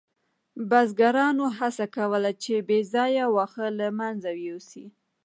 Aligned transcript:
بزګرانو 0.69 1.45
هڅه 1.57 1.85
کوله 1.95 2.31
چې 2.43 2.53
بې 2.67 2.79
ځایه 2.93 3.25
واښه 3.35 3.67
له 3.79 3.87
منځه 3.99 4.29
یوسي. 4.47 4.85